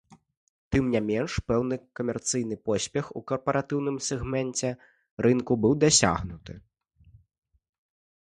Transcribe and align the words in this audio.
Тым 0.75 0.85
не 0.93 0.99
менш, 1.07 1.31
пэўны 1.49 1.75
камерцыйны 1.97 2.55
поспех 2.69 3.05
у 3.19 3.21
карпаратыўным 3.31 3.97
сегменце 4.07 4.69
рынку 5.25 5.53
быў 5.65 5.73
дасягнуты. 5.83 6.53